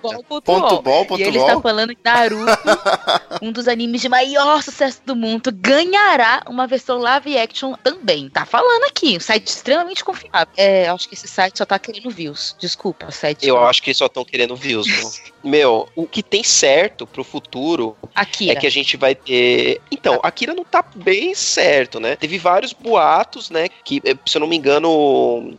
[0.03, 0.43] .bol.ol.
[0.43, 2.51] Ponto bom, ponto E ele está falando que Naruto,
[3.41, 8.29] um dos animes de maior sucesso do mundo, ganhará uma versão live action também.
[8.29, 10.53] Tá falando aqui, um site extremamente confiável.
[10.57, 12.57] É, acho que esse site só tá querendo views.
[12.59, 13.47] Desculpa, site.
[13.47, 14.87] Eu acho que só estão querendo views,
[15.43, 15.89] meu.
[15.95, 18.53] O que tem certo pro futuro Akira.
[18.53, 19.81] é que a gente vai ter.
[19.91, 22.17] Então, Akira não tá bem certo, né?
[22.17, 23.69] Teve vários boatos, né?
[23.85, 24.89] Que, eh, se eu não me engano,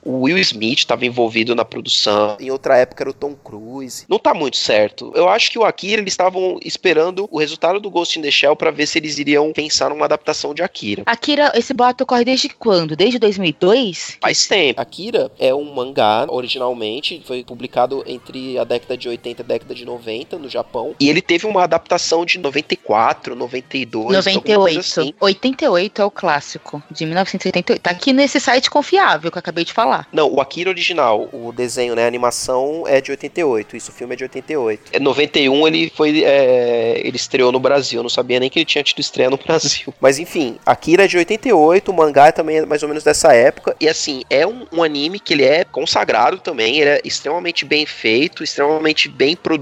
[0.03, 2.37] o Will Smith tava envolvido na produção.
[2.39, 4.05] Em outra época era o Tom Cruise.
[4.07, 5.11] Não tá muito certo.
[5.15, 8.55] Eu acho que o Akira, eles estavam esperando o resultado do Ghost in the Shell
[8.55, 11.03] pra ver se eles iriam pensar numa adaptação de Akira.
[11.05, 12.95] Akira, esse boato ocorre desde quando?
[12.95, 14.17] Desde 2002?
[14.21, 14.81] Faz tempo.
[14.81, 19.70] Akira é um mangá, originalmente, foi publicado entre a década de 80 e a década
[19.73, 20.95] de 90 no Japão.
[20.99, 24.79] E ele teve uma adaptação de 94, 92, alguma coisa 98.
[24.79, 25.13] assim.
[25.19, 27.81] 88 é o clássico, de 1988.
[27.81, 30.07] Tá aqui nesse site confiável que eu acabei de falar.
[30.12, 34.13] Não, o Akira original, o desenho, né, a animação é de 88, isso o filme
[34.13, 34.91] é de 88.
[34.93, 38.65] É 91 ele foi, é, ele estreou no Brasil, eu não sabia nem que ele
[38.65, 39.93] tinha tido estreia no Brasil.
[39.99, 43.75] Mas enfim, Akira é de 88, o mangá também é mais ou menos dessa época,
[43.79, 47.86] e assim, é um, um anime que ele é consagrado também, ele é extremamente bem
[47.86, 49.61] feito, extremamente bem produzido,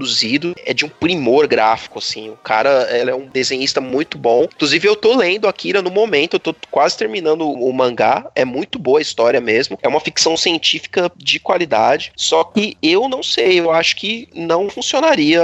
[0.64, 4.44] é de um primor gráfico, assim, o cara, é um desenhista muito bom.
[4.44, 8.78] Inclusive eu tô lendo Akira no momento, eu tô quase terminando o mangá, é muito
[8.78, 13.60] boa a história mesmo, é uma ficção científica de qualidade, só que eu não sei,
[13.60, 15.42] eu acho que não funcionaria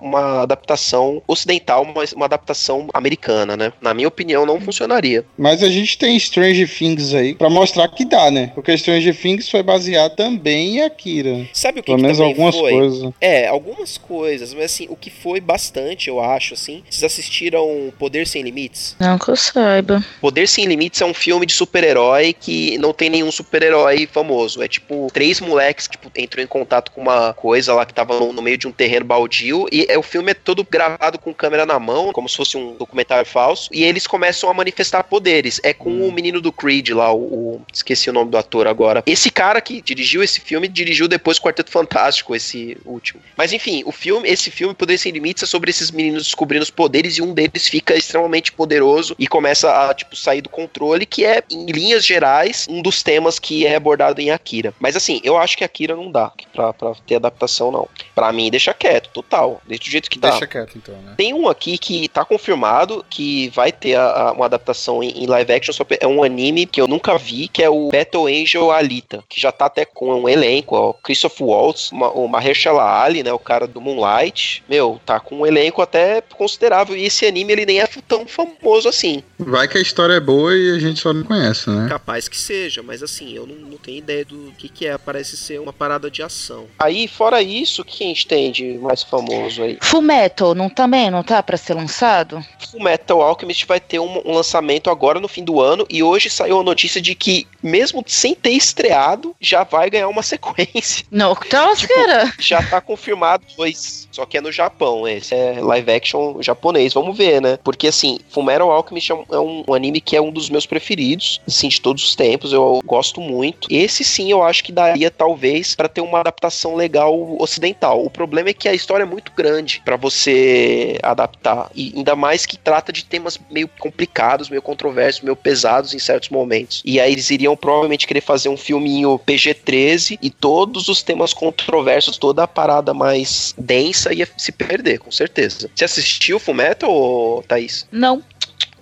[0.00, 3.72] uma adaptação ocidental, mas uma adaptação americana, né?
[3.80, 5.24] Na minha opinião, não funcionaria.
[5.36, 8.52] Mas a gente tem Stranger Things aí pra mostrar que dá, né?
[8.54, 11.46] Porque Stranger Things foi baseado também em Akira.
[11.52, 12.72] Sabe o que, Pelo que menos algumas foi?
[12.72, 13.12] coisas.
[13.20, 18.26] É, algumas coisas, mas assim, o que foi bastante, eu acho, assim, vocês assistiram Poder
[18.26, 18.96] Sem Limites?
[18.98, 20.04] Não que eu saiba.
[20.20, 24.62] Poder Sem Limites é um filme de super-herói que não tem nenhum super-herói famoso.
[24.62, 28.18] É tipo, três moleques que tipo, entram em contato com uma coisa lá que tava
[28.18, 29.66] no, no meio de um terreno baldio.
[29.72, 32.74] E é, o filme é todo gravado com câmera na mão, como se fosse um
[32.76, 33.68] documentário falso.
[33.72, 35.60] E eles começam a manifestar poderes.
[35.62, 39.02] É com o menino do Creed lá, o, o- Esqueci o nome do ator agora.
[39.06, 43.20] Esse cara que dirigiu esse filme, dirigiu depois o Quarteto Fantástico, esse último.
[43.36, 46.70] Mas enfim, o filme, esse filme, Poder Sem Limites, é sobre esses meninos descobrindo os
[46.70, 51.24] poderes e um deles fica extremamente poderoso e começa a, tipo, sair do controle, que
[51.24, 54.74] é, em linhas gerais, um dos temas que é abordado em Akira.
[54.80, 57.88] Mas assim, eu acho que Akira não dá pra, pra ter adaptação, não.
[58.14, 59.60] Pra mim, deixa quieto, total.
[59.66, 60.30] Deixa do jeito que tá.
[60.30, 61.14] Deixa quieto então, né?
[61.16, 65.26] Tem um aqui que tá confirmado que vai ter a- a- uma adaptação em, em
[65.26, 68.70] live action, só é um anime que eu nunca vi, que é o Battle Angel
[68.70, 73.22] Alita, que já tá até com um elenco, ó, Christoph Waltz, uma- o Mahershala Ali,
[73.22, 77.52] né, o cara do Moonlight, meu, tá com um elenco até considerável, e esse anime
[77.52, 79.22] ele nem é tão famoso assim.
[79.38, 81.86] Vai que a história é boa e a gente só não conhece, né?
[81.88, 85.36] Capaz que seja, mas assim, eu não, não tenho ideia do que que é, parece
[85.36, 86.66] ser uma parada de ação.
[86.78, 89.78] Aí, fora isso, o que a gente tem de mais famoso aí?
[89.82, 92.42] Fullmetal, não também não tá pra ser lançado?
[92.72, 96.30] O Metal Alchemist vai ter um, um lançamento agora no fim do ano e hoje
[96.30, 101.04] saiu a notícia de que, mesmo sem ter estreado, já vai ganhar uma sequência.
[101.10, 101.92] Não, então Tipo.
[102.38, 104.08] Já tá confirmado dois.
[104.10, 106.94] Só que é no Japão, esse é live action japonês.
[106.94, 107.58] Vamos ver, né?
[107.62, 111.40] Porque assim, Fullmetal Alchemist é um, é um anime que é um dos meus preferidos,
[111.46, 112.52] assim, de todos os tempos.
[112.52, 113.68] Eu gosto muito.
[113.70, 118.04] Esse sim, eu acho que daria talvez pra ter uma adaptação legal ocidental.
[118.04, 122.46] O problema é que a história é muito grande pra você adaptar e ainda mais
[122.46, 126.82] que trata de temas meio complicados, meio controversos, meio pesados em certos momentos.
[126.84, 132.18] E aí eles iriam provavelmente querer fazer um filminho PG-13 e todos os temas controversos,
[132.18, 135.70] toda a parada mais densa ia se perder, com certeza.
[135.74, 137.86] Você assistiu Fullmetal, ô, Thaís?
[137.90, 138.22] Não.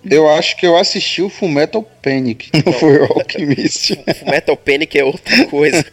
[0.09, 3.97] Eu acho que eu assisti o Fullmetal Panic, não foi o Alchemist.
[4.29, 5.83] Metal Panic é outra coisa.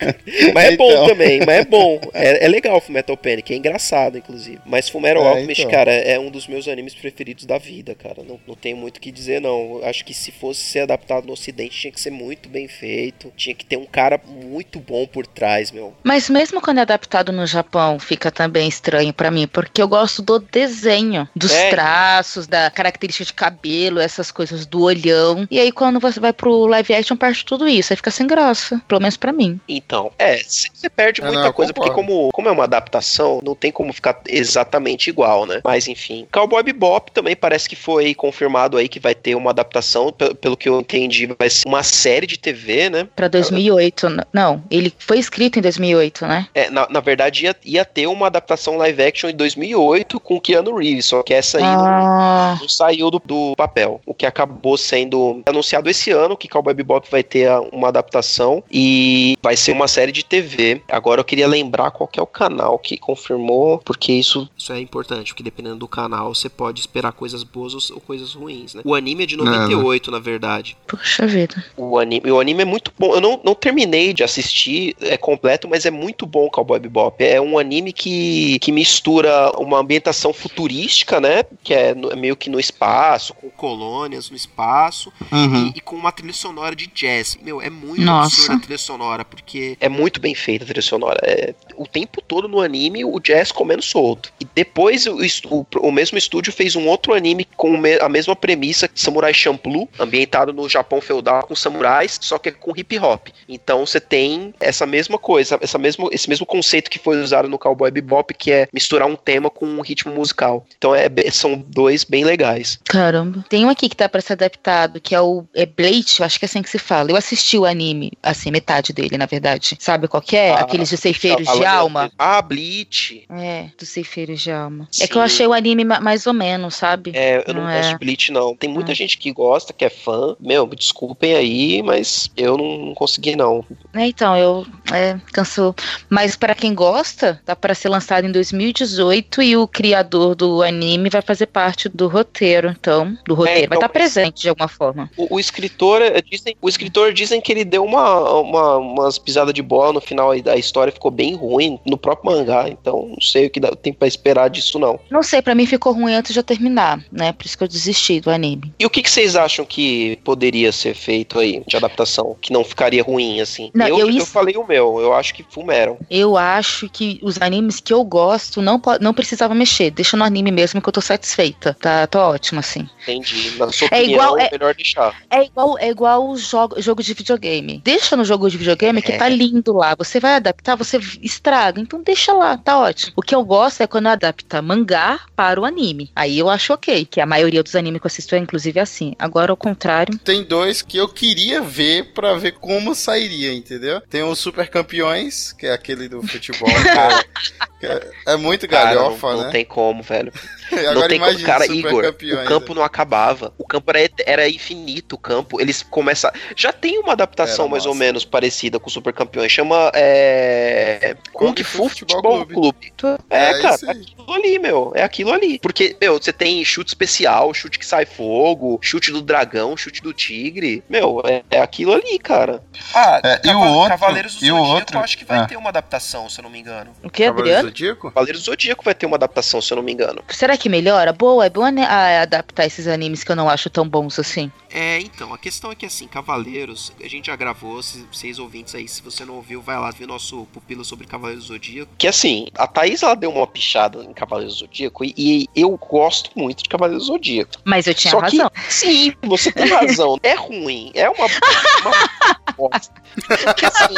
[0.54, 1.06] mas é bom Então.
[1.06, 2.00] também, mas é bom.
[2.12, 4.58] É, é legal o Metal Panic, é engraçado, inclusive.
[4.66, 5.70] Mas Fullmetal É, Alchemist, então.
[5.70, 8.22] cara, é um dos meus animes preferidos da vida, cara.
[8.22, 9.78] Não, não tenho muito o que dizer, não.
[9.80, 13.32] Eu Acho que se fosse ser adaptado no ocidente, tinha que ser muito bem feito.
[13.36, 15.94] Tinha que ter um cara muito bom por trás, meu.
[16.04, 20.20] Mas mesmo quando é adaptado no Japão, fica também estranho pra mim, porque eu gosto
[20.22, 21.70] do desenho, dos É.
[21.70, 25.46] traços, da característica de cabelo, essas coisas do olhão.
[25.50, 28.80] E aí quando você vai pro live action, parte tudo isso, aí fica sem graça,
[28.88, 29.60] pelo menos pra mim.
[29.68, 33.54] Então, é, você perde É, muita não, coisa, porque como, como é uma adaptação, não
[33.54, 35.60] tem como ficar exatamente igual, né?
[35.64, 36.26] Mas enfim.
[36.32, 40.56] Cowboy Bebop também parece que foi confirmado aí que vai ter uma adaptação, pe- pelo
[40.56, 43.08] que eu entendi, vai ser uma série de TV, né?
[43.14, 46.46] Pra 2008, n- não, ele foi escrito em 2008, né?
[46.54, 50.76] É, na, na verdade, ia, ia ter uma adaptação live action em 2008 com Keanu
[50.76, 53.91] Reeves, só que essa aí não, Ah, não saiu do, do papel.
[54.06, 59.36] O que acabou sendo anunciado esse ano, que Cowboy Bebop vai ter uma adaptação e
[59.42, 60.82] vai ser uma série de TV.
[60.88, 64.80] Agora eu queria lembrar qual que é o canal que confirmou, porque isso, isso é
[64.80, 68.82] importante, porque dependendo do canal você pode esperar coisas boas ou, ou coisas ruins, né?
[68.84, 70.76] O anime é de 98, na verdade.
[70.86, 71.62] puxa vida.
[71.76, 73.14] O anime, o anime é muito bom.
[73.14, 77.22] Eu não, não terminei de assistir é completo, mas é muito bom Cowboy Bebop.
[77.24, 81.44] É um anime que, que mistura uma ambientação futurística, né?
[81.62, 83.48] Que é no- meio que no espaço, com
[83.82, 85.68] colônias no espaço, Uhum.
[85.74, 87.36] e, e com uma trilha sonora de jazz.
[87.42, 88.36] Meu, é muito Nossa.
[88.36, 91.18] absurda a trilha sonora, porque é muito bem feita a trilha sonora.
[91.22, 94.32] É, o tempo todo no anime, o jazz comendo solto.
[94.40, 95.16] E depois o,
[95.50, 100.52] o, o mesmo estúdio fez um outro anime com a mesma premissa, Samurai Champloo, ambientado
[100.52, 103.28] no Japão feudal com samurais, só que é com hip hop.
[103.48, 107.58] Então você tem essa mesma coisa, essa mesmo, esse mesmo conceito que foi usado no
[107.58, 110.64] Cowboy Bebop, que é misturar um tema com um ritmo musical.
[110.78, 112.78] Então é, be- são dois bem legais.
[112.84, 113.44] Caramba.
[113.48, 116.38] Tem um aqui que tá pra ser adaptado, que é o é Blade, eu acho
[116.38, 117.10] que é assim que se fala.
[117.10, 119.76] Eu assisti o anime, assim, metade dele, na verdade.
[119.80, 120.52] Sabe qual que é?
[120.52, 121.78] Ah, Aqueles de ceifeiros Fala de mesmo.
[121.78, 122.12] alma.
[122.18, 123.24] Ah, Bleach.
[123.30, 124.88] É, dos ceifeiros de alma.
[124.90, 125.04] Sim.
[125.04, 127.12] É que eu achei o anime ma- mais ou menos, sabe?
[127.14, 127.92] É, eu não, Não gosto é.
[127.92, 128.54] de Bleach, não.
[128.56, 128.94] Tem muita Ah.
[128.94, 130.36] gente que gosta, que é fã.
[130.40, 133.64] Meu, me desculpem aí, mas eu não, não consegui, não.
[133.94, 135.74] É, então, eu é, cansou.
[136.08, 141.08] Mas pra quem gosta, tá pra ser lançado em 2018 e o criador do anime
[141.10, 143.51] vai fazer parte do roteiro, então, do roteiro.
[143.54, 145.10] Vai então, estar presente de alguma forma.
[145.16, 149.52] O, o escritor, é, dizem, o escritor dizem que ele deu uma, uma, umas pisadas
[149.52, 152.68] de bola no final da história, ficou bem ruim no próprio mangá.
[152.68, 154.98] Então, não sei o que dá, tem pra esperar disso, não.
[155.10, 157.32] Não sei, pra mim ficou ruim antes de eu terminar, né?
[157.32, 158.72] Por isso que eu desisti do anime.
[158.78, 162.36] E o que, que vocês acham que poderia ser feito aí de adaptação?
[162.40, 163.70] Que não ficaria ruim, assim?
[163.74, 165.98] Não, eu, eu eu falei o meu, eu acho que Fumeram.
[166.10, 169.90] Eu acho que os animes que eu gosto não, não precisava mexer.
[169.90, 171.76] Deixa no anime mesmo que eu tô satisfeita.
[171.78, 172.88] Tá, tô ótima, assim.
[173.02, 173.41] Entendi.
[173.58, 175.14] Na sua É opinião, igual- é é- melhor deixar.
[175.30, 177.80] É igual, é igual o jogo, jogo de videogame.
[177.84, 179.16] Deixa no jogo de videogame que É.
[179.18, 179.94] tá lindo lá.
[179.96, 181.80] Você vai adaptar, você estraga.
[181.80, 183.12] Então deixa lá, tá ótimo.
[183.16, 186.10] O que eu gosto é quando adapta mangá para o anime.
[186.14, 189.14] Aí eu acho ok, que a maioria dos animes que eu assisto é inclusive assim.
[189.18, 190.18] Agora, ao contrário.
[190.18, 194.00] Tem dois que eu queria ver pra ver como sairia, entendeu?
[194.02, 196.68] Tem o Super Campeões, que é aquele do futebol.
[196.68, 197.24] que é,
[197.80, 199.50] que é- é muito Cara, não, galhofa, não né?
[199.50, 200.32] tem como, velho.
[200.80, 202.74] Agora não tem como, cara, Igor, o campo né?
[202.76, 203.52] não acabava.
[203.58, 205.60] O campo era, era infinito, o campo.
[205.60, 206.38] Eles começaram.
[206.56, 208.04] Já tem uma adaptação Era mais ou massa.
[208.04, 209.52] menos parecida com o Super Campeões.
[209.52, 211.16] Chama é...
[211.32, 212.92] Kung Fu Futebol Clube.
[213.30, 214.92] É, É cara, é aquilo ali, meu.
[214.94, 215.58] É aquilo ali.
[215.58, 220.12] Porque, meu, você tem chute especial, chute que sai fogo, chute do dragão, chute do
[220.12, 220.82] tigre.
[220.88, 222.62] Meu, é, é aquilo ali, cara.
[222.94, 225.38] Ah, É, e o outro- Cavaleiros do e o Zodíaco, outro- eu acho que vai
[225.38, 225.46] ah.
[225.46, 226.92] ter uma adaptação, se eu não me engano.
[227.02, 227.68] O que, Cavaleiro Adriano?
[227.68, 228.08] Zodíaco?
[228.10, 230.22] Cavaleiros do Zodíaco vai ter uma adaptação, se eu não me engano.
[230.28, 231.12] Será que melhora?
[231.12, 234.50] Boa, é bom né, a- adaptar esses animes que eu não acho tão bons assim.
[234.70, 238.74] É, então, a questão é que assim, Cavaleiros, a gente já gravou, se vocês ouvintes
[238.74, 241.92] aí, se você não ouviu, vai lá ver nosso pupilo sobre Cavaleiros do Zodíaco.
[241.98, 245.70] Que assim, a Thaís ela deu uma pichada em Cavaleiros do Zodíaco e, e eu
[245.76, 247.52] gosto muito de Cavaleiros do Zodíaco.
[247.64, 248.50] Mas eu tinha Só razão.
[248.50, 250.18] que, sim, você tem razão.
[250.22, 252.92] É ruim, é uma, uma bosta.
[253.26, 253.94] Porque assim,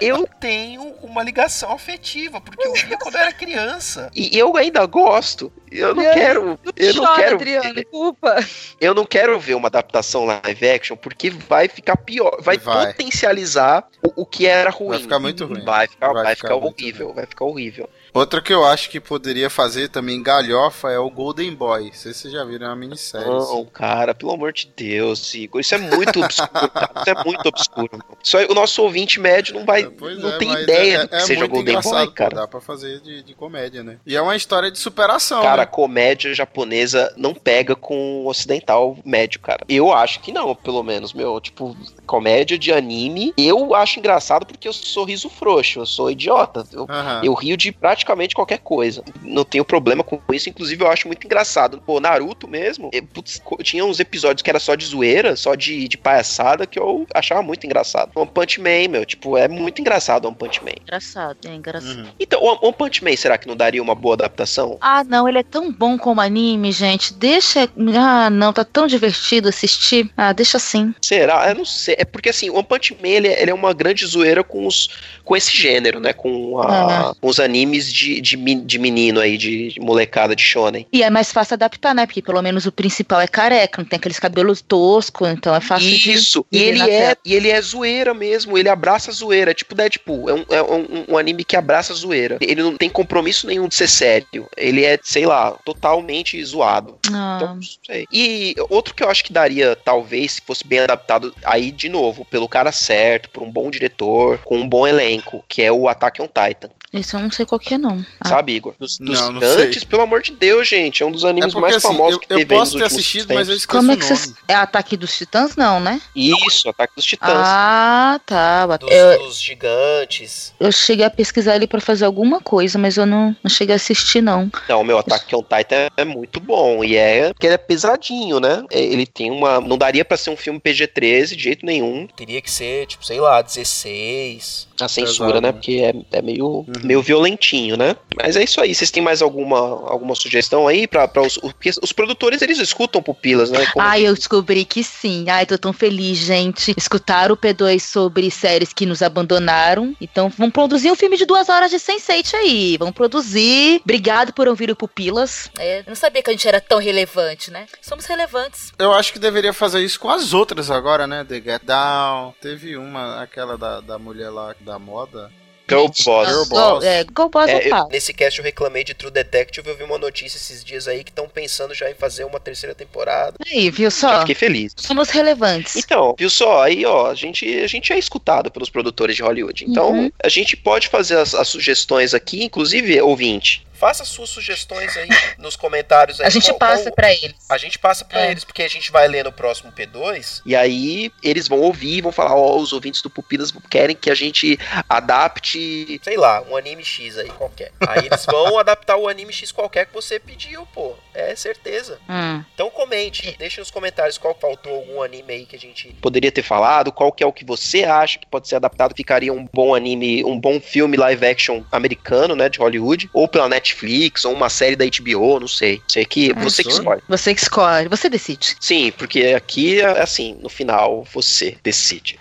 [0.00, 4.10] eu tenho uma ligação afetiva, porque eu via quando eu era criança.
[4.14, 5.52] E eu ainda gosto.
[5.70, 6.58] Eu não quero.
[6.76, 7.38] Eu não quero.
[7.38, 8.36] ver- culpa.
[8.80, 12.88] eu não quero ver uma adaptação live action porque vai ficar pior, vai, Vai.
[12.88, 14.90] potencializar o, o que era ruim.
[14.90, 15.64] Vai ficar muito ruim.
[15.64, 17.88] Vai ficar, Vai vai ficar ficar horrível, vai ficar horrível.
[18.18, 21.84] Outra que eu acho que poderia fazer também galhofa é o Golden Boy.
[21.84, 23.28] Não sei se vocês já viram, é uma minissérie.
[23.28, 23.64] Não, assim.
[23.72, 25.60] cara, pelo amor de Deus, Igor.
[25.60, 26.90] Isso é muito obscuro, cara.
[26.96, 27.88] Isso é muito obscuro.
[27.92, 28.18] Mano.
[28.20, 29.84] Só o nosso ouvinte médio não vai.
[29.84, 32.30] Pois não é, tem ideia é, do que é seja Golden Boy, cara.
[32.30, 33.98] Pô, dá pra fazer de, de comédia, né?
[34.04, 35.40] E é uma história de superação.
[35.40, 35.66] Cara, né?
[35.66, 39.64] comédia japonesa não pega com o ocidental médio, cara.
[39.68, 41.40] Eu acho que não, pelo menos, meu.
[41.40, 46.66] Tipo, comédia de anime, eu acho engraçado porque eu sou riso frouxo, eu sou idiota.
[46.72, 46.88] Eu,
[47.22, 47.70] eu rio de
[48.08, 49.02] praticamente qualquer coisa.
[49.22, 51.80] Não tenho problema com isso, inclusive eu acho muito engraçado.
[51.84, 55.86] Pô, Naruto mesmo, eh, putz, tinha uns episódios que era só de zoeira, só de,
[55.86, 58.10] de palhaçada, que eu achava muito engraçado.
[58.14, 60.72] One Punch Man, meu, tipo, é muito engraçado One Punch Man.
[60.82, 61.98] Engraçado, é engraçado.
[61.98, 62.06] Uhum.
[62.18, 64.78] Então, One Punch Man, será que não daria uma boa adaptação?
[64.80, 67.12] Ah, não, ele é tão bom como anime, gente.
[67.12, 67.68] Deixa.
[67.96, 70.10] Ah, não, tá tão divertido assistir.
[70.16, 70.94] Ah, deixa assim.
[71.02, 71.48] Será?
[71.50, 71.96] Eu não sei.
[71.98, 74.88] É porque assim, One Punch Man ele, é- ele é uma grande zoeira com os
[75.24, 76.14] com esse gênero, né?
[76.14, 80.86] Com, a- com os animes de, de, de menino aí, de, de molecada de shonen.
[80.92, 82.06] E é mais fácil adaptar, né?
[82.06, 85.88] Porque pelo menos o principal é careca, não tem aqueles cabelos toscos, então é fácil.
[85.88, 87.16] Isso, e de ver ele, é, tela.
[87.24, 91.04] e ele é zoeira mesmo, ele abraça a zoeira, tipo Deadpool, é um, é um,
[91.14, 92.38] um anime que abraça a zoeira.
[92.40, 96.98] Ele não tem compromisso nenhum de ser sério, ele é, sei lá, totalmente zoado.
[97.12, 98.06] Ah, Então, não sei.
[98.12, 102.24] E outro que eu acho que daria, talvez, se fosse bem adaptado, aí de novo,
[102.24, 106.20] pelo cara certo, por um bom diretor, com um bom elenco, que é o Attack
[106.20, 106.70] on Titan.
[106.92, 108.04] Esse eu não sei qual que é, não.
[108.20, 108.74] Ah, Sabe, Igor?
[108.78, 109.80] Dos, dos Não, não sei.
[109.86, 111.02] pelo amor de Deus, gente.
[111.02, 112.78] É um dos É animes porque mais assim, famosos eu, que eu teve nos posso
[112.78, 113.56] ter assistido, mas eu tempos.
[113.56, 114.34] esqueci Como o é que vocês.
[114.48, 116.00] É Ataque dos Titãs, não, né?
[116.14, 117.30] Isso, Ataque dos Titãs.
[117.34, 118.76] Ah, tá.
[118.76, 120.52] dos, Eu, dos gigantes.
[120.58, 123.76] eu cheguei a pesquisar ele pra fazer alguma coisa, mas eu não, não cheguei a
[123.76, 124.50] assistir, não.
[124.68, 126.82] Não, meu Attack on Titan é muito bom.
[126.84, 128.64] E é porque ele é pesadinho, né?
[128.70, 129.60] É, Ele tem uma.
[129.60, 132.06] Não daria pra ser um filme PG-13 de jeito nenhum.
[132.06, 134.67] Teria que ser, tipo, sei lá, 16.
[134.80, 135.48] A censura, Pesado, né?
[135.48, 135.52] né?
[135.52, 135.72] Porque
[136.12, 137.96] é, é meio, meio violentinho, né?
[138.16, 138.74] Mas é isso aí.
[138.74, 141.36] Vocês têm mais alguma, alguma sugestão aí pra, pra os.
[141.38, 143.66] Porque os produtores eles escutam pupilas, né?
[143.66, 145.26] Como- Ai, eu descobri que sim.
[145.28, 146.74] Ai, tô tão feliz, gente.
[146.76, 149.94] Escutaram o P2 sobre séries que nos abandonaram.
[150.00, 152.76] Então, vamos produzir um filme de duas horas de Sense8 aí.
[152.78, 153.80] Vamos produzir.
[153.82, 155.50] Obrigado por ouvir o Pupilas.
[155.58, 157.66] É, eu não sabia que a gente era tão relevante, né?
[157.80, 158.72] Somos relevantes.
[158.78, 161.24] Eu acho que deveria fazer isso com as outras agora, né?
[161.24, 162.34] The Get Down.
[162.40, 165.30] Teve uma, aquela da, da mulher lá da moda.
[165.70, 166.28] Girl Boss.
[166.28, 166.84] Girl Go, Boss.
[166.84, 167.88] é, Go Boss É, eu eu- falo.
[167.90, 171.10] nesse cast eu reclamei de True Detective, eu vi uma notícia esses dias aí que
[171.10, 173.36] estão pensando já em fazer uma terceira temporada.
[173.46, 174.20] Aí, viu Já só?
[174.20, 174.72] fiquei feliz.
[174.78, 175.76] Somos relevantes.
[175.76, 179.66] Então, viu só, aí ó, a gente, a gente é escutado pelos produtores de Hollywood.
[179.68, 180.10] Então, Uhum.
[180.24, 183.66] a gente pode fazer as, as sugestões aqui, inclusive, ouvinte.
[183.78, 185.08] Faça suas sugestões aí
[185.38, 186.20] nos comentários.
[186.20, 187.34] Aí, A gente qual- passa qual- pra eles.
[187.48, 188.30] A gente passa pra É.
[188.30, 190.42] eles, porque a gente vai ler no próximo P2.
[190.44, 194.10] E aí eles vão ouvir e vão falar: Ó, os ouvintes do Pupilas querem que
[194.10, 194.58] a gente
[194.88, 197.72] adapte, sei lá, um anime X aí qualquer.
[197.86, 200.94] Aí eles vão adaptar o anime X qualquer que você pediu, pô.
[201.14, 201.98] É certeza.
[202.08, 202.44] Hum.
[202.54, 206.42] Então comente, deixe nos comentários qual faltou algum anime aí que a gente poderia ter
[206.42, 209.74] falado, qual que é o que você acha que pode ser adaptado, ficaria um bom
[209.74, 214.48] anime, um bom filme live action americano, né, de Hollywood, ou pela Netflix, ou uma
[214.48, 215.82] série da HBO, não sei.
[215.86, 217.02] Sei que você que escolhe.
[217.08, 218.56] Você que escolhe, você decide.
[218.60, 222.16] Sim, porque aqui é assim, no final você decide.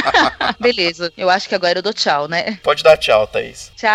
[0.60, 1.12] Beleza.
[1.16, 2.58] Eu acho que agora eu dou tchau, né?
[2.62, 3.72] Pode dar tchau, Thaís.
[3.76, 3.90] Tchau.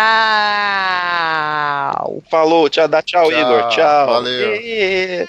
[2.30, 3.68] Falou, tchau, dá tchau, Tchau, Igor.
[3.68, 4.06] Tchau.
[4.06, 4.54] valeu.
[4.54, 5.26] Ê.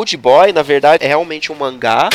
[0.00, 2.08] Old Boy, na verdade, é realmente um mangá.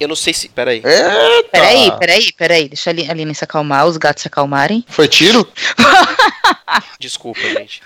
[0.00, 0.48] Eu não sei se.
[0.48, 0.82] Peraí.
[0.82, 1.48] Eita!
[1.52, 2.68] Peraí, peraí, peraí.
[2.68, 4.82] Deixa a Aline- a Aline se acalmar, os gatos se acalmarem.
[4.88, 5.46] Foi tiro?
[6.98, 7.82] Desculpa, gente.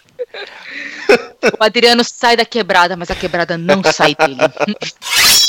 [1.61, 4.37] O Adriano sai da quebrada, mas a quebrada não sai dele.